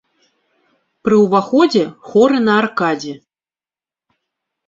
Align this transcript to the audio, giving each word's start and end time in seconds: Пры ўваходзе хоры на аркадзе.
Пры 1.07 1.15
ўваходзе 1.25 1.83
хоры 2.09 2.37
на 2.47 2.53
аркадзе. 2.61 3.13